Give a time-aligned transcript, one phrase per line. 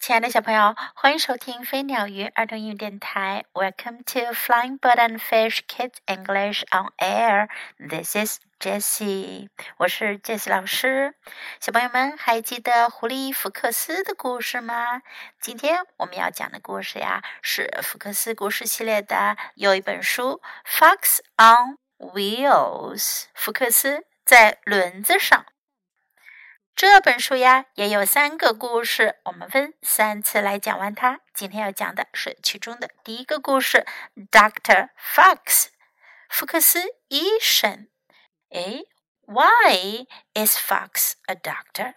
[0.00, 3.44] 亲爱的小朋友，欢迎收听飞鸟鱼儿童英语电台。
[3.52, 7.48] Welcome to Flying Bird and Fish Kids English on Air.
[7.76, 11.14] This is Jessie，我是 Jessie 老师。
[11.60, 15.02] 小朋友们还记得狐狸福克斯的故事吗？
[15.38, 22.96] 今天我们要讲的故事呀，是福克斯故事系列的有一本书《Fox on Wheels》，
[23.34, 25.44] 福克斯在轮子上。
[26.76, 31.20] 这本书呀也有三个故事，我们分三次来讲完它。
[31.34, 33.86] 今天要讲的是其中的第一个故事
[34.30, 35.66] ，Doctor Fox，
[36.28, 37.88] 福克斯医生。
[38.50, 38.86] 诶
[39.26, 41.94] ，Why is Fox a doctor？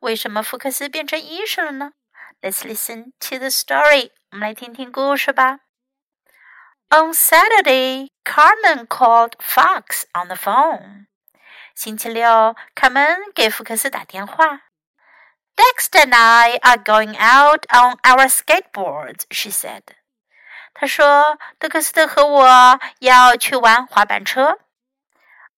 [0.00, 1.92] 为什么福克斯变成医生了呢
[2.40, 4.12] ？Let's listen to the story。
[4.30, 5.60] 我们来听听故事吧。
[6.88, 11.06] On Saturday, Carmen called Fox on the phone.
[11.75, 14.61] 星期六，卡门给福克斯打电话。
[15.55, 19.81] Dexter and I are going out on our skateboards, she said.
[20.73, 24.59] 他说，德克斯特和我要去玩滑板车。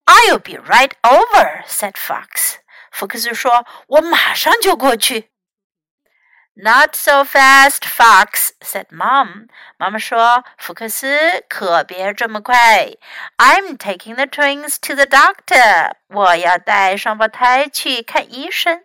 [0.05, 2.55] I'll be right over, said Fox.
[2.91, 5.31] 福克斯说，我马上就过去。”
[6.55, 9.47] Not so fast, Fox," said Mom.
[9.77, 12.91] 妈妈说：“福克斯，可别这么快。
[13.37, 15.93] I'm taking the twins to the doctor.
[16.07, 18.83] 我要带双胞胎去看医生。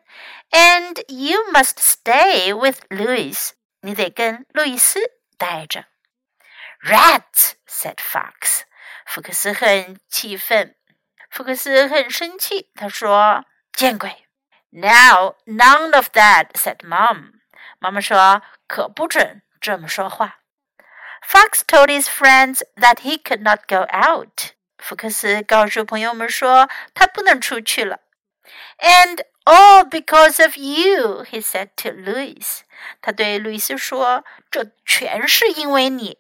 [0.53, 3.50] And you must stay with Louis.
[3.81, 5.00] 你得跟路易斯
[5.37, 5.87] 待着。”
[6.87, 8.61] Rats, said Fox.
[9.05, 10.77] 福克斯很气愤。
[11.28, 13.42] 福克斯很生气，他说：“
[13.73, 14.28] 见鬼！”
[14.70, 17.33] Now, none of that, said Mom.
[17.80, 20.39] 妈妈说：“可不准这么说话。”
[21.25, 24.53] Fox told his friends that he could not go out.
[24.77, 28.00] 福克斯告诉朋友们说他不能出去了。
[28.80, 32.61] And all because of you, he said to Louis.
[33.02, 36.17] 他对路易斯说：“这全是因为你。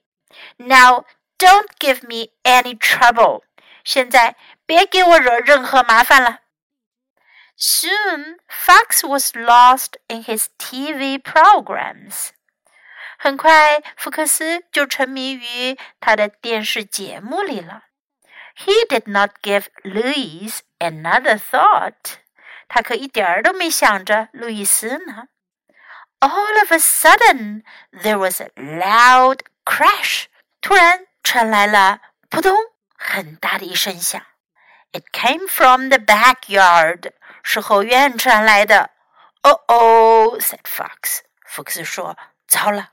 [0.57, 1.05] Now
[1.37, 3.43] don't give me any trouble.
[3.83, 6.39] 现在别给我惹任何麻烦了。”
[7.58, 12.30] Soon, Fox was lost in his TV programs.
[13.16, 17.84] 很快，福克斯就沉迷于他的电视节目里了。
[18.56, 22.18] He did not give Louis another thought.
[22.68, 25.28] 他可一点儿都没想着路易斯呢。
[26.20, 27.62] All of a sudden,
[27.92, 30.24] there was a loud crash.
[30.60, 32.56] 突然传来了扑通
[32.96, 34.20] 很大的一声响。
[34.92, 37.12] It came from the backyard.
[37.43, 38.91] 是后院传来的。
[39.43, 41.19] 哦哦，said Fox。
[41.45, 42.17] 福克斯说
[42.47, 42.89] ：“糟了。”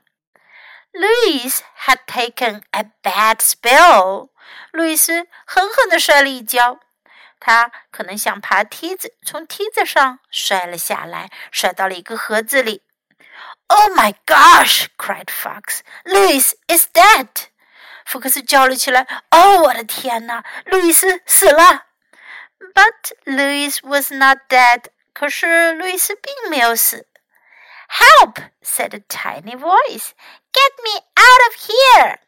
[0.93, 4.29] Louis had taken a bad spill。
[4.71, 6.79] 路易斯狠狠地摔了一跤。
[7.39, 12.81] 他可能想爬梯子，从梯子上摔了下来，摔到了一个盒子里。
[13.67, 14.87] Oh my gosh!
[14.97, 15.81] cried Fox.
[16.03, 17.27] Louis is dead.
[18.05, 20.43] 福克斯叫了起来：“哦，我的天哪！
[20.65, 21.86] 路易斯死了！”
[22.76, 24.86] But Louis was not dead.
[25.12, 27.06] 可是路易斯并没有死。
[27.88, 28.36] Help!
[28.62, 30.12] said a tiny voice.
[30.52, 32.18] Get me out of here!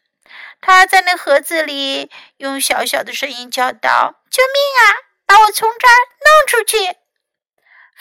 [0.60, 4.96] 他在那盒子里用小小的声音叫道：“救命啊！
[5.26, 6.96] 把我从这儿弄出去！”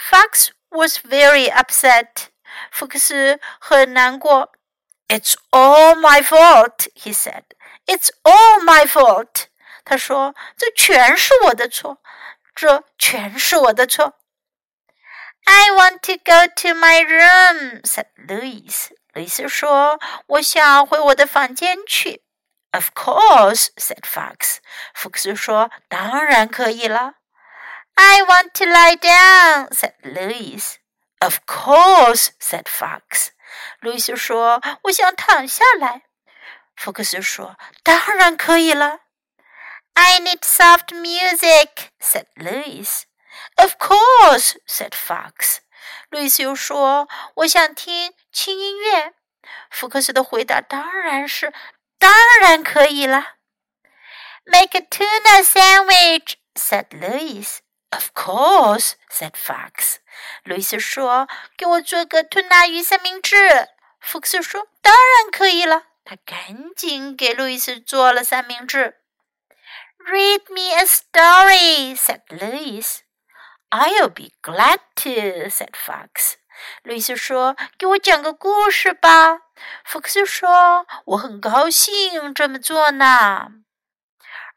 [0.09, 2.27] Fox was very upset.
[2.71, 4.51] 福克斯很难过。
[5.07, 7.43] It's all my fault, he said.
[7.85, 9.47] It's all my fault.
[9.85, 11.99] 他说：“这全是我的错，
[12.57, 14.19] 这全是我的错。”
[15.45, 18.91] I want to go to my room," said Louis.
[19.13, 22.23] 路易斯说：“我想回我的房间去。”
[22.71, 24.57] Of course," said Fox.
[24.95, 27.15] 福克斯说：“当然可以了。”
[27.95, 30.77] I want to lie down," said Louis.
[31.19, 33.29] Of course," said Fox.
[33.79, 36.03] 路易斯说：“我想躺下来。”
[36.75, 39.01] 福克斯说：“当然可以了。”
[39.97, 43.05] I need soft music," said Louis.
[43.55, 45.59] Of course," said Fox.
[46.09, 49.13] 路易斯又说：“我想听轻音乐。”
[49.69, 51.53] 福克斯的回答当然是：“
[51.97, 52.11] 当
[52.41, 53.35] 然可以了。”
[54.45, 57.59] Make a tuna sandwich," said Louis.
[57.91, 59.97] Of course," said Fox.
[60.43, 61.27] 路易斯说：“
[61.57, 63.69] 给我做个吞拿鱼三明治。”
[64.01, 68.99] 福克斯说：“当然可以了。”他赶紧给路易斯做了三明治。
[70.11, 73.03] Read me a story," said Louis.
[73.71, 76.35] "I'll be glad to," said Fox.
[76.83, 79.39] 路易斯说：“给我讲个故事吧。”
[79.83, 83.51] 福克斯说：“我很高兴这么做呢。”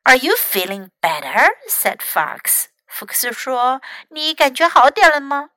[0.05, 1.51] Are you feeling better?
[1.69, 2.67] said Fox.
[2.87, 5.51] 福克斯说：“你感觉好点了吗？”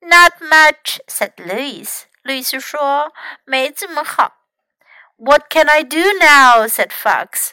[0.00, 2.04] Not much, said Louis.
[2.22, 3.12] 路易斯说：“
[3.44, 4.38] 没这么好。”
[5.16, 6.66] What can I do now?
[6.66, 7.52] said Fox.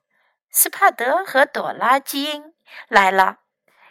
[0.50, 2.54] 斯帕德和朵拉金
[2.88, 3.38] 来了。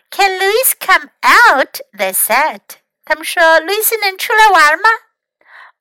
[0.09, 1.80] Can Louis come out?
[1.94, 2.62] They said.
[3.03, 4.89] 他们说：“路易斯能出来玩吗？”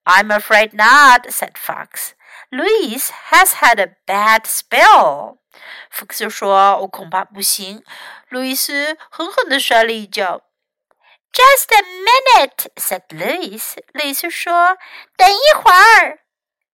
[0.05, 2.13] I'm afraid not," said Fox.
[2.51, 5.39] Louis has had a bad spell.
[5.91, 7.83] 福克斯说：“我恐怕不行。”
[8.29, 10.43] 路易斯狠狠地摔了一跤。
[11.33, 13.79] Just a minute," said Louis.
[13.93, 14.77] 路易斯说：“
[15.17, 16.21] 等一会儿。”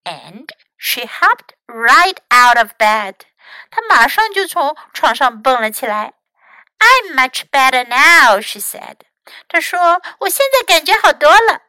[0.05, 3.15] And she hopped right out of bed.
[3.70, 6.14] 他马上就从床上蹦了起来。
[6.80, 8.98] I'm much better now, she said.
[9.48, 11.62] 他说：“我现在感觉好多了。”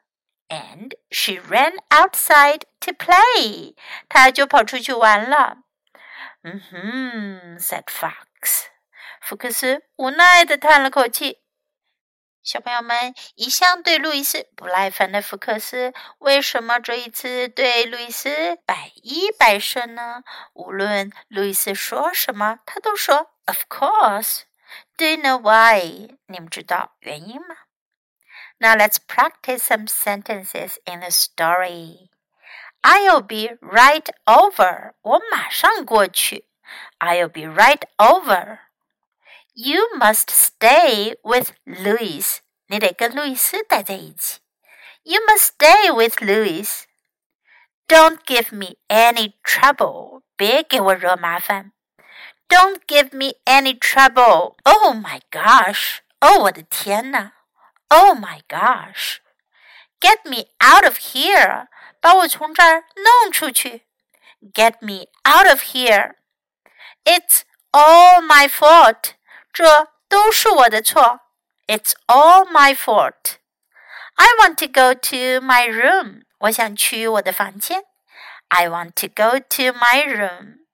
[0.49, 3.75] And she ran outside to play.
[4.09, 5.59] 她就跑出去玩了。
[6.43, 8.67] 嗯哼，said Fox.
[9.21, 11.46] 福克斯无奈地叹了口气。
[12.46, 20.24] 小朋友们，一向对路易斯不耐烦的福克斯，为什么这一次对路易斯百依百顺呢？
[20.54, 26.18] 无论路易斯说什么，他都说 “Of course”。Do you know why？
[26.26, 27.56] 你们知道原因吗？
[28.58, 32.10] Now let's practice some sentences in the story.
[32.82, 34.94] I'll be right over.
[35.02, 36.48] 我马上过去。
[37.00, 38.65] I'll be right over.
[39.56, 42.40] You must stay with Louis.
[42.68, 44.40] 你得跟路易斯待在一起。
[45.04, 46.86] You must stay with Louis.
[47.88, 50.22] Don't give me any trouble.
[50.38, 51.74] 别给我惹麻烦。
[52.48, 54.56] Don't give me any trouble.
[54.64, 56.00] Oh my gosh.
[56.20, 57.34] 哦，我的天呐。
[57.90, 59.18] Oh my gosh.
[60.00, 61.68] Get me out of here.
[62.00, 63.86] 把我从这儿弄出去。
[64.54, 66.16] Get me out of here.
[67.04, 67.42] It's
[67.72, 69.15] all my fault.
[69.56, 71.22] 这都是我的错。
[71.68, 73.38] It's all my fault.
[74.16, 76.24] I want to go to my room.
[76.40, 77.84] 我想去我的房间。
[78.50, 80.66] I want to go to my room.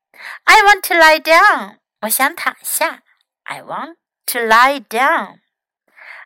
[0.46, 1.78] I want to lie down.
[2.02, 3.04] 我想躺下。
[3.44, 3.98] I want
[4.28, 5.40] to lie down.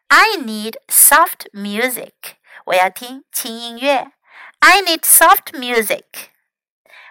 [0.08, 2.38] I need soft music.
[2.66, 4.12] 我要听轻音乐。
[4.60, 6.30] I need soft music.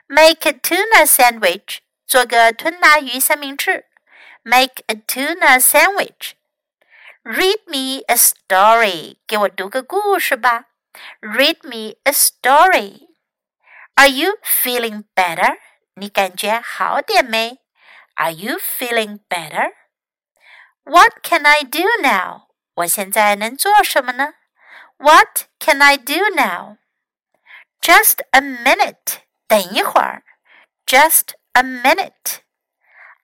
[0.07, 1.79] Make a tuna sandwich.
[2.07, 3.87] 做个吞拿鱼三明治。
[4.45, 6.35] Make a tuna sandwich.
[7.23, 9.19] Read me a story.
[9.27, 10.67] 给我读个故事吧。
[11.21, 13.09] Read me a story.
[13.95, 15.59] Are you feeling better?
[15.95, 17.59] 你感觉好点没？
[18.15, 19.73] Are you feeling better?
[20.85, 22.49] What can I do now?
[22.75, 24.35] 我现在能做什么呢？
[24.97, 26.79] What can I do now?
[27.81, 29.21] Just a minute.
[29.47, 30.23] 等一会儿。
[30.87, 32.41] Just a minute.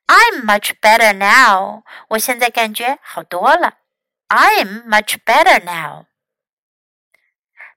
[0.07, 1.83] I'm much better now.
[2.09, 3.75] 我现在感觉好多了。
[4.29, 6.05] I'm much better now.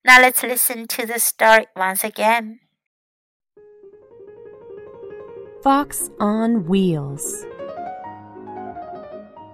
[0.03, 2.61] Now let's listen to the story once again.
[5.63, 7.45] Fox on Wheels.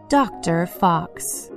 [0.08, 0.66] Dr.
[0.66, 1.50] Fox.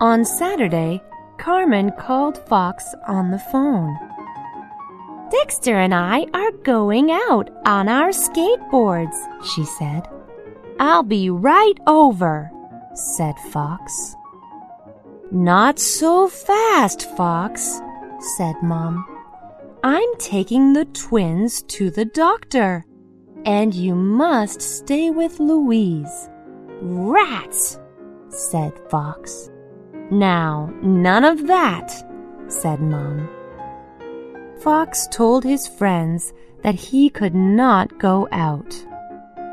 [0.00, 1.02] On Saturday,
[1.38, 3.94] Carmen called Fox on the phone.
[5.33, 9.17] Dexter and I are going out on our skateboards,
[9.55, 10.07] she said.
[10.79, 12.51] I'll be right over,
[12.93, 14.15] said Fox.
[15.31, 17.81] Not so fast, Fox,
[18.37, 19.03] said Mom.
[19.83, 22.85] I'm taking the twins to the doctor,
[23.43, 26.29] and you must stay with Louise.
[26.79, 27.79] Rats,
[28.29, 29.49] said Fox.
[30.11, 31.91] Now, none of that,
[32.47, 33.27] said Mom.
[34.63, 38.73] Fox told his friends that he could not go out.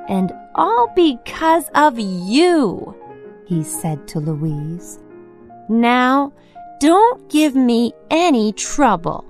[0.08, 2.94] And all because of you,
[3.44, 5.00] he said to Louise.
[5.68, 6.32] Now,
[6.78, 9.24] don't give me any trouble.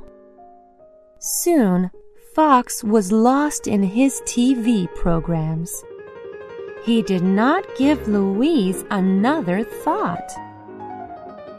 [1.18, 1.90] Soon,
[2.34, 5.82] Fox was lost in his TV programs.
[6.84, 10.30] He did not give Louise another thought.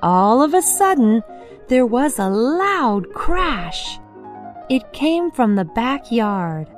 [0.04, 1.24] All of a sudden,
[1.70, 3.98] there was a loud crash.
[4.72, 6.70] It came from the backyard.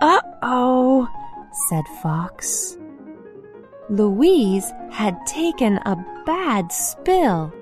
[0.00, 1.08] Uh oh,
[1.68, 2.78] said Fox.
[3.90, 7.52] Louise had taken a bad spill.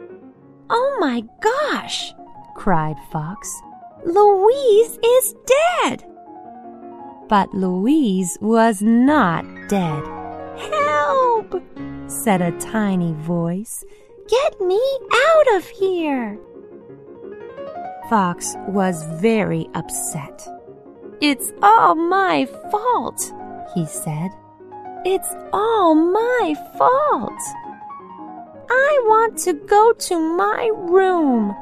[0.68, 2.12] Oh my gosh,
[2.56, 3.50] cried Fox.
[4.04, 6.04] Louise is dead!
[7.30, 10.04] But Louise was not dead.
[10.58, 11.62] Help!
[12.06, 13.82] said a tiny voice.
[14.28, 14.82] Get me
[15.14, 16.38] out of here!
[18.10, 20.48] Fox was very upset.
[21.20, 23.32] It's all my fault,
[23.72, 24.30] he said.
[25.04, 27.40] It's all my fault.
[28.68, 31.54] I want to go to my room,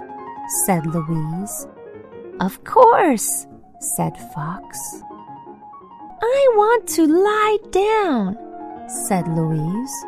[0.64, 1.68] said Louise.
[2.40, 3.46] Of course,
[3.80, 5.02] said Fox.
[6.22, 8.38] I want to lie down,
[8.88, 10.04] said Louise.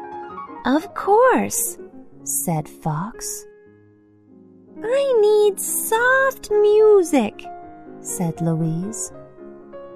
[0.64, 1.76] Of course,
[2.24, 3.44] said Fox.
[4.82, 7.44] I need soft music,
[8.00, 9.12] said Louise.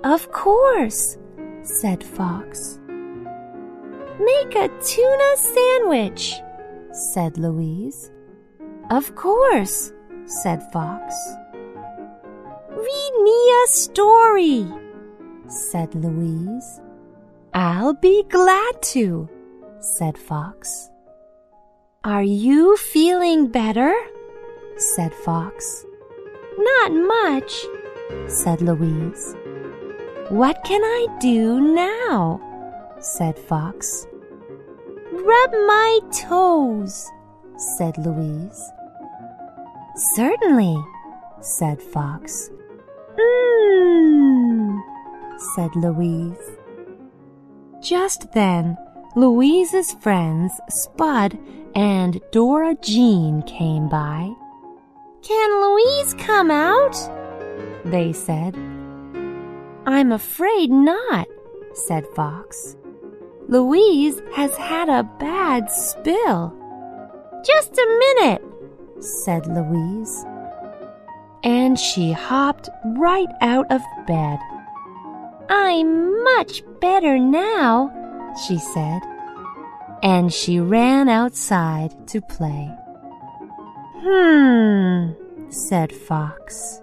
[0.05, 1.17] Of course,
[1.63, 2.79] said Fox.
[4.21, 6.35] Make a tuna sandwich,
[6.93, 8.11] said Louise.
[8.91, 9.93] Of course,
[10.27, 11.15] said Fox.
[12.69, 14.67] Read me a story,
[15.49, 16.81] said Louise.
[17.55, 19.29] I'll be glad to,
[19.81, 20.91] said Fox.
[22.05, 23.95] Are you feeling better?
[24.77, 25.85] Said Fox.
[26.59, 27.65] Not much,
[28.27, 29.35] said Louise.
[30.29, 32.41] What can I do now?
[32.99, 34.07] said Fox.
[35.13, 37.11] Rub my toes,
[37.77, 38.73] said Louise.
[40.15, 40.77] Certainly,
[41.41, 42.51] said Fox.
[43.19, 44.81] Mmm,
[45.55, 46.57] said Louise.
[47.81, 48.77] Just then,
[49.15, 51.39] Louise's friends Spud
[51.77, 54.33] and Dora Jean came by.
[55.25, 56.95] Can Louise come out?
[57.87, 58.55] They said.
[59.87, 61.27] I'm afraid not,
[61.73, 62.77] said Fox.
[63.49, 66.53] Louise has had a bad spill.
[67.43, 68.43] Just a minute,
[69.01, 70.27] said Louise.
[71.43, 74.39] And she hopped right out of bed.
[75.49, 77.91] I'm much better now,
[78.47, 79.01] she said.
[80.03, 82.71] And she ran outside to play.
[84.04, 85.14] Hmm,
[85.50, 86.82] said Fox.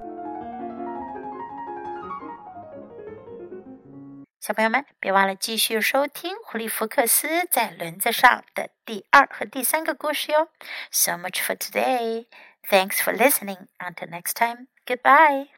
[4.40, 10.48] 小朋友们，别忘了继续收听狐狸福克斯在轮子上的第二和第三个故事哟。
[10.92, 12.26] So much for today.
[12.70, 13.66] Thanks for listening.
[13.78, 14.68] Until next time.
[14.86, 15.48] Goodbye.